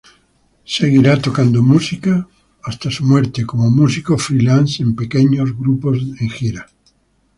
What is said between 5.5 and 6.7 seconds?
grupos en gira.